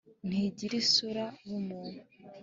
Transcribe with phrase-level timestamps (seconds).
[0.27, 1.87] ntigira isura bumuntu